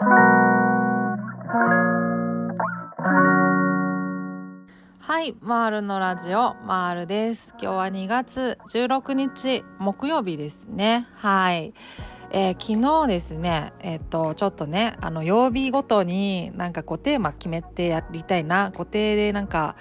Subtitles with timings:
[0.00, 0.06] は
[5.24, 7.48] い、マールのラジオマールです。
[7.60, 11.08] 今日は2月16日木曜日ですね。
[11.14, 11.74] はい。
[12.30, 19.74] えー、昨日ですね、えっ、とちょっとねあの曜日ごとになんかこうテーマ決めてやりたいな固定でなんか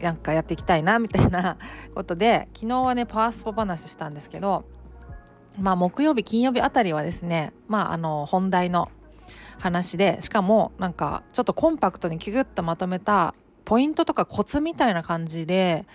[0.00, 1.56] なんかやっていきたいなみたいな
[1.96, 4.66] ことで昨日はねパワースポ話したんですけど
[5.58, 8.88] まあ木曜日金曜日あたりはですねまああの本題の
[9.58, 10.18] 話で。
[10.22, 15.86] しかもなんかちょっとコンパクトにキュッとまとめたポイントとかコツみたいな感じで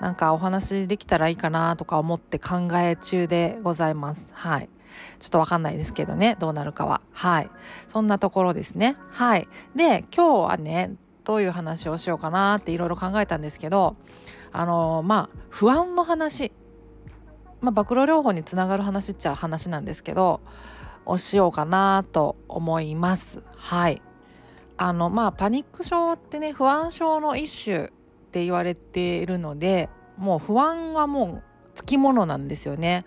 [0.00, 4.26] なんかお話できたらいいかなとか思って考え中でございます。
[4.32, 4.68] はい。
[5.18, 6.36] ちょっとわかんないですけどね。
[6.38, 7.00] どうなるかは。
[7.12, 7.50] はい。
[7.90, 8.96] そんなところですね。
[9.10, 9.48] はい。
[9.74, 13.96] で今日はねどういう話をしようかなっていろいろ考えたんですけど
[14.50, 16.52] あのまあ不安の話。
[17.60, 20.40] まあ暴露療法につながる話っちゃ話なんですけど
[21.06, 23.42] をしようかなと思います。
[23.56, 24.02] はい。
[24.76, 27.88] あのまあパニック症ってね不安症の一種っ
[28.32, 31.42] て言われているのでもう不安はもう
[31.74, 33.04] つきものなんですよね。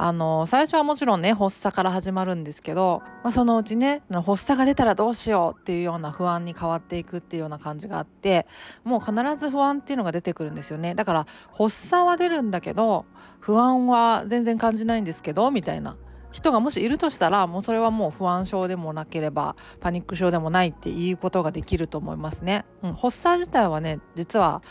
[0.00, 8.46] あの最初はもちろんね発作から始まるんですけど、まあ、そのうちね発作が出たらどうしようっていうような不安に変わっていくっていうような感じがあって
[8.84, 10.94] もう必ず不安っていうのが出てくるんですよね。
[10.94, 13.06] だから発作は出るんだけど
[13.40, 15.96] 不安は全然感じないんですけどみたいな。
[16.30, 22.64] 人がもしいるとしたらもうそれはもう不安症でもなければパニック症でもないっていうことができると思いますね。
[22.82, 24.62] うん、発作自体はね実は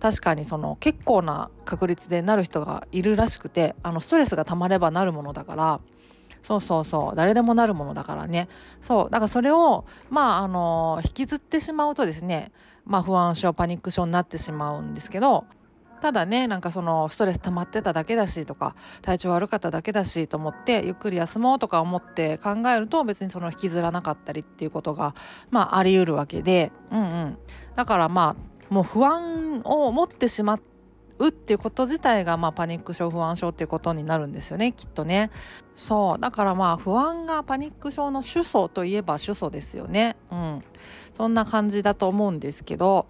[0.00, 5.80] 確かにその結構な確率でなる人がいるらしくてあのストレスがたまればなるものだから
[6.42, 8.48] そうそうそう誰でもなるものだからね
[8.80, 12.52] そうだからそれをまああの引きずってしまうとですね
[12.84, 15.46] まあ不安症パニック症になってしまうんですけど
[16.00, 25.14] ただねなんかそのストレス溜まってただけだしとか体調悪かっただけだしと思ってゆっくり休もうとか思って考えると別にその引きずらなかったりっていうことが
[25.50, 26.72] まああり得るわけで。
[26.90, 27.38] うんうん。
[27.74, 30.75] だからまあもう不安を持ってしまって
[31.18, 35.30] うっていうこと自体がまあパニック症不安症っていうことになるんですよねきっとね。
[35.74, 40.16] そうだからまあ不安がパニック症の主訴といえば主訴ですよね。
[40.30, 40.62] うん。
[41.16, 43.06] そんな感じだと思うんですけど。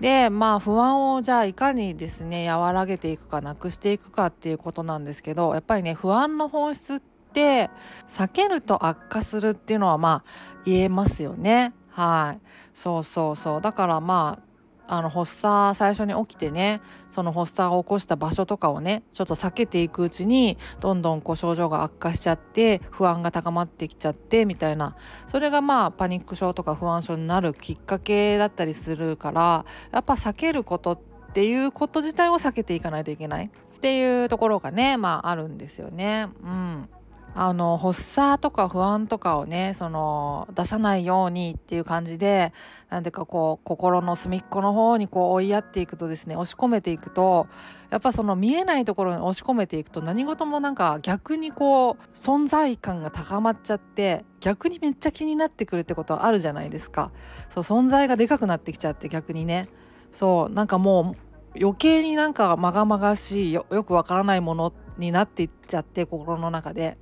[0.00, 7.00] でまあ不安をじゃあいかにですね和らげていくかなくしていくかっていうことなんですけどやっぱりね不安の本質っ
[7.34, 7.68] て
[8.08, 11.74] 避けると悪化するっていうのはまあ言えますよね。
[11.90, 12.40] はい。
[12.72, 13.60] そうそうそう。
[13.60, 14.49] だからまあ
[14.92, 16.80] あの発作最初に起きてね
[17.12, 24.96] その発作を起こした場所とかをねちょっと避けていくうちにどんどんこう症状が悪化しちゃって不安が高まってきちゃってみたいな
[25.28, 31.00] それがまあパニック症とか不安症になるきっかけだったりするからやっぱ避けることっ
[31.32, 36.26] ていうこと自体を避けていかないといけないっていうところがねまああるんですよね。
[36.42, 36.88] うん
[37.34, 42.52] あの発作とか不安とかをねその出さないようにっていう感じで
[42.88, 47.46] なんでかこう心の隅っこの方にこう追いやっていくとですね押し込めていくと
[47.90, 57.12] やっぱその見えないところに押し込めていくと何事もなんか逆にこう存在感が高まっちゃって逆にめっちゃ気になってくるってことはあるじゃないですか。
[57.54, 59.68] そう存在がでかくなってきちゃって逆にね。
[60.12, 61.14] そうなんかも
[61.54, 66.98] う余計になんかまがまがしいよくわからないものになっていっちゃって心の中で。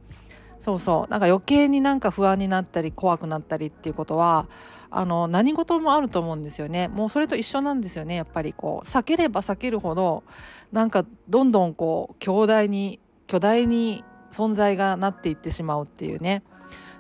[0.61, 1.11] そうそう。
[1.11, 4.49] なんか余計になんか不安になったり怖くなったりっていうことは
[4.91, 6.89] あの何事もあると思うんですよね。
[6.89, 8.15] もうそれと一緒なんですよね。
[8.15, 10.25] やっぱりこう避ければ避けるほど
[10.73, 16.43] なんかどんどんこう強大に巨大に存在がなっていってしまうっていうね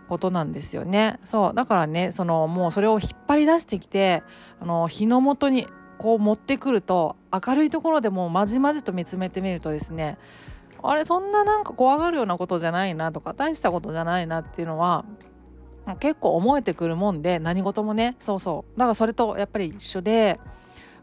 [0.09, 1.19] ことなんですよね。
[1.25, 1.55] そう。
[1.55, 4.23] だからねそのもうそれを引っ張り出してきて
[4.61, 5.67] あの日の元に
[5.99, 10.17] こう持ってくると明るいところでもうまじまじと見つめてみるとですね
[10.83, 15.05] あれそんななんか怖がるようなことじゃないなとか大したことじゃないなっていうのは
[16.01, 20.39] 結構思えてくるもんで何事もねそうそうだからそれとやっぱり一緒で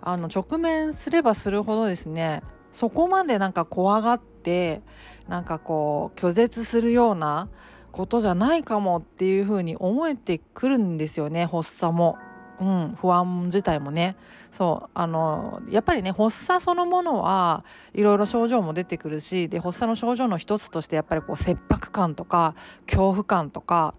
[0.01, 4.81] あの直面すればするほどですねそこまでなんか怖がって
[5.27, 7.49] なんかこう拒絶するような
[7.91, 12.17] ことじゃないかもっていうふうに思えてくるんですよね発作も。
[12.59, 14.15] うん、不安自体もね。
[14.51, 22.55] そうあのやっぱりね発作そのものはいろいろ症状も出てくるしで発作の症状の一つとしてやっぱりこう切迫感とか
[22.85, 23.95] 恐怖感とか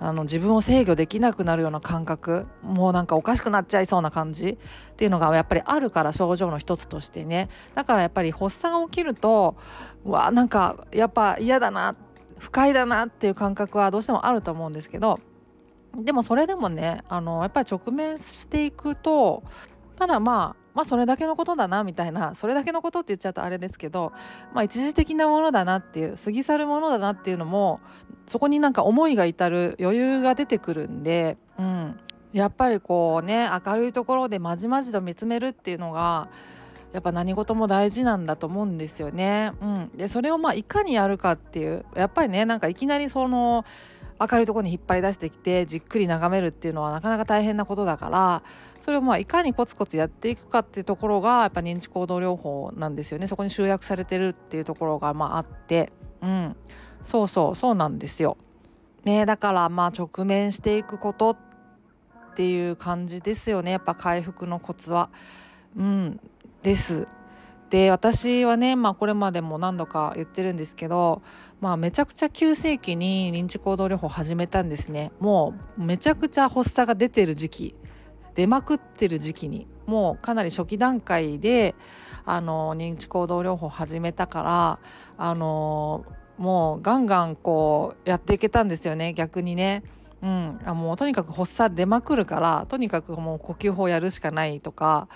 [0.00, 4.58] あの自分を制御できなくなるような感覚もうなんかおかしくなっちゃいそうな感じ
[4.90, 7.48] っていうのがやっぱりあるから症状の一つとしてね。
[7.76, 9.56] だからやっぱり発作が起きると
[10.04, 11.94] わなんかやっぱ嫌だな
[12.38, 15.20] 不快だなっていう感覚はどうしてもあると思うんですけど
[15.96, 19.42] でもそれでもねあのやっぱり直面していくと
[19.96, 24.12] ただまあまあそれだけのことだなみたいなそれだけのことって言っちゃうとあれですけど
[24.52, 27.80] まあ一時的なものだなっていう過ぎ去るものだなっていうのも
[28.26, 31.98] そこになんか思いが至る余裕が出てくるんで、うん、
[32.32, 36.28] やっぱりこうね明るいところでまじまじと見つめるっていうのが
[36.92, 39.50] やっぱ何事も大事なんだと思うんですよね。
[39.60, 43.64] うん、でそれをまあいかにやるかっていうやっぱりねなんかいきなりその
[44.20, 48.42] 明るいところに引っ張り出してきてじっくり眺めるっていうのはなかなか大変なことだから
[48.80, 56.56] それをまあいかにコツコツやっていくかっていうところがやっぱ認知行動療法なんですよねそこに集約されてるっていうところがまああってうん
[57.04, 58.38] そうそうそうなんですよ。
[59.04, 61.36] ねだからまあ直面していくことっ
[62.34, 65.10] ていう感じですよねやっぱ回復のコツは。
[65.76, 66.20] うん
[66.62, 67.06] です。
[67.70, 71.22] で私はね、まあ、これまでも何度か言ってるんですけど、
[71.60, 77.74] まあ、めちゃくちゃ急性期に認知行動療法始めたんですねもうめちゃくちゃ発作が出てる時期
[78.34, 81.74] 出まくってる時期にもうかなり初期段階で
[82.24, 84.78] あの認知行動療法始めたから
[85.18, 86.04] あの
[86.38, 89.84] もうガンガンこうやっていけたんですよね逆にね。
[90.24, 95.06] うん、あもうとにかく発作出まくるからとにかくもう呼吸法やるしかないとか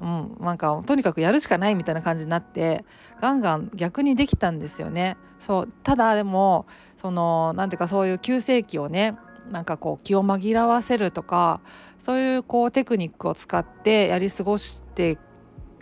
[0.00, 2.84] うん、なんかとにかくやるしかないみたいな感じになって
[3.20, 5.16] ガンガン逆にできたんですよね。
[5.38, 6.66] そうただでも
[6.96, 9.16] そのなんていうかそういう急性期をね
[9.50, 11.60] なんかこう気を紛らわせるとか
[11.98, 15.18] そういうこうテクニックを使ってやり過ごして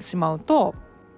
[0.01, 0.75] しまうと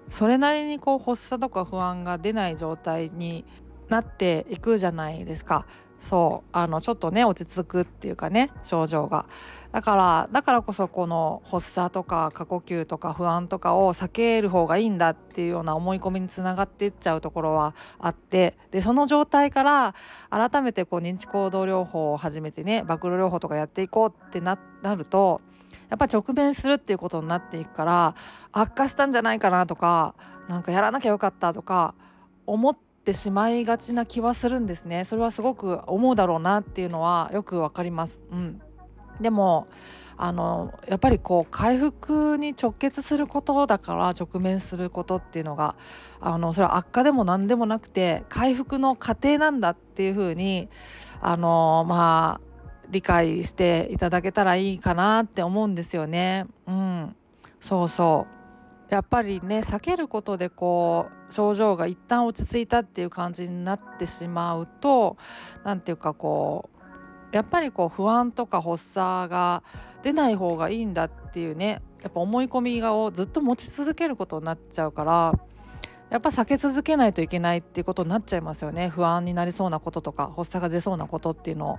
[0.09, 3.45] それなりにこう発作とか不安が出ない状態に
[3.89, 5.67] なっていくじゃないですか。
[6.00, 9.26] そうあのちょっとね落ち着くっていうかね症状が。
[9.73, 19.94] だからだからこそこの発作とか過呼吸とか不安とかを避ける方がいいんだっていうような思い込みにつながっていっちゃうところはあってでその状態から
[20.29, 24.58] 改めてこう認知行動療法を始めてね暴露療法とかやっていこうってな
[24.96, 25.41] ると
[25.88, 28.14] やっぱ直面するっていうことになっていくから
[28.50, 30.17] 悪化したんじゃないかなとか
[30.49, 31.94] なんかやらなきゃよかったとか
[32.46, 38.21] 思ってってしまいがちな気はするんですねそれはすごく思うだろうなっていうのはよくわかります。
[38.31, 38.61] うん、
[39.21, 39.67] でも
[40.17, 45.77] あのやっぱりこう回復に直結することだから直面することっていうのが
[46.21, 50.69] あのそれは悪化でも何でもなくて回復の過程なんだっていうふうに
[51.23, 52.51] あのまあ
[52.91, 56.47] 理解していただけたらいいかなって思うんですよね。
[56.67, 57.17] うん、
[57.61, 58.40] そうそう
[58.91, 65.17] やっぱりね避けることでこう症状が一旦落ち着いたっていう感じになってしまうと
[65.63, 66.69] 何て言うかこ
[67.33, 69.63] うやっぱりこう不安とか発作が
[70.03, 75.39] 出ない方がいいんだっていうねやっぱ思い込みをずっと持ち続けることになっちゃうから
[76.11, 81.79] やっぱ避け続けないといけないっていうことになっちゃいますよね不安になりそうなこととか発作が出そうなことっていうのを。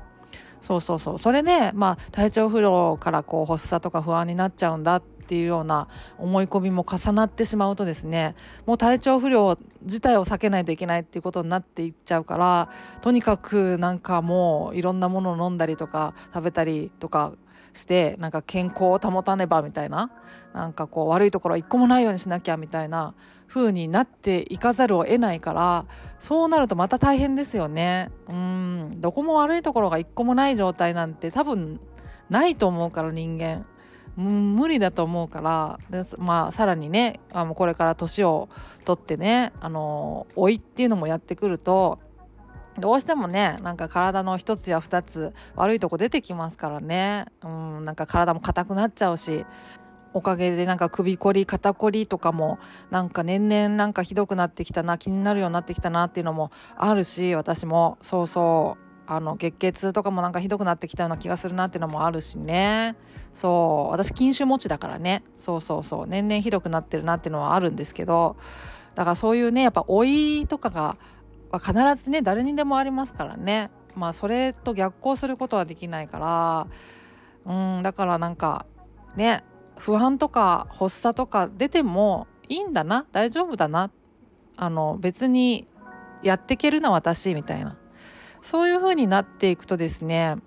[0.62, 5.88] そうそうそうそれで、まあ、体調不良からこう発作とか不安になっちゃうんだってっていうような
[6.18, 8.36] 思い込みも重なってしまうとですね
[8.66, 12.70] もう体調不良自体を避けないといけないっていうことになっていっちゃうから
[13.00, 17.32] とにかくなんかもういろんなものを飲んだりとか食べたりとか
[17.72, 20.12] してなんか健康を保たねばみたいな
[20.54, 23.16] なんかこう悪いところ一個もないようにしなきゃみたいな
[23.48, 25.86] 風になっていかざるを得ないから
[26.20, 28.12] そうなるとまた大変ですよね。
[28.28, 31.80] うんどこも悪いところが一個もない状態なんて多分
[32.30, 33.66] ないと思うから人間。
[34.18, 35.80] 無理だと思うから
[36.18, 38.50] まあさらにねあのこれから年を
[38.86, 42.00] 取ってねあの老いっていうのもやってくると
[42.80, 47.26] どうしてもねなんか体の一つや二つ悪いとこ出てきますからね。
[47.44, 49.46] うんなんか体も硬くなっちゃうし
[50.14, 57.98] おかげでなんか首こり肩こりとかもなんか年々なんかひどくなってきたな気になるようになってきたなっていうのもあるし私も。
[58.02, 58.91] そうそう。
[59.14, 62.96] あの月経痛とかもなんかひどくなってきたような気がするなっていうのもあるしね。
[63.34, 63.92] そう。
[63.92, 65.24] 私禁酒持ちだからね。
[65.36, 66.08] そうそうそう。
[66.08, 68.38] 年々ひどくなってるなっていうのはあるんですけど。
[68.96, 70.98] だからそういうねやっぱ老いとかが
[71.60, 73.70] 必ずね誰にでもありますからね。
[73.98, 76.68] まあそれと逆行することはできないから。
[77.46, 78.66] うんだからなんか
[79.18, 79.44] ね
[79.78, 83.06] 不安とか発作とか出てもいいんだな。
[83.12, 83.92] 大丈夫だな。
[84.56, 85.68] あの別に
[86.24, 87.78] やっていけるな私みたいな。
[88.42, 90.38] そういう風になっていくとですね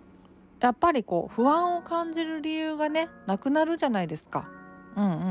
[0.61, 4.49] やっぱりこう不安を感じる理由がねなくなるじゃないですか。
[4.97, 5.31] うんうん、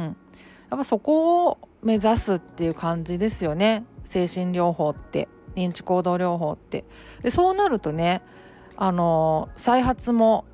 [0.70, 6.86] やっぱそこを目指すっていう感じですよね精神療法って認知行動療法って。
[7.24, 8.22] でそうなるとね
[8.76, 10.46] あの再発も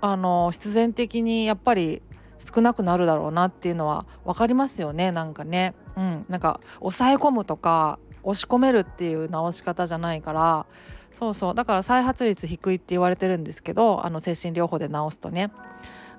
[0.00, 2.02] あの必然的にやっぱり
[2.38, 5.74] 少なくなるだろうなっていうのは分かりますよねなんかね。
[5.96, 10.66] うん、なんか抑え込むとか押し込めるっていう治し方じゃないから
[11.14, 11.54] そうそう。
[11.54, 15.50] だから再発率低いって言われてるんですけどあの精神療法で治すとね。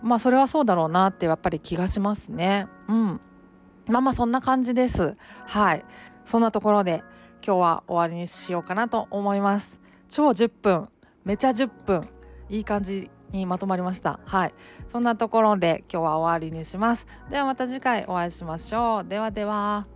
[0.02, 2.68] まあそれはそうだろうなってやっぱり気がしますね。
[2.88, 3.22] うん。
[3.88, 5.18] まあまあそんな感じです。
[5.46, 5.86] はい。
[6.24, 7.04] そんなところで
[7.46, 9.82] 今日は終わりにしようかなと思います。
[10.10, 10.90] 超10分。
[11.26, 12.08] めちゃ10分。
[12.50, 14.20] いい感じにまとまりました。
[14.26, 14.54] はい。
[14.88, 17.06] そんなところで今日は終わりにします。
[17.30, 19.04] ではまた次回お会いしましょう。
[19.04, 19.95] ではでは。